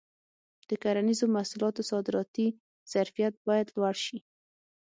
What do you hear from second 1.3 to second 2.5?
محصولاتو صادراتي